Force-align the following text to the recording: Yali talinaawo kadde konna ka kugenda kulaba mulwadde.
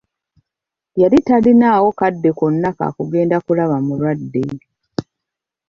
Yali 1.01 1.17
talinaawo 1.27 1.89
kadde 1.99 2.29
konna 2.39 2.69
ka 2.77 2.85
kugenda 2.95 3.37
kulaba 3.45 3.77
mulwadde. 3.85 4.43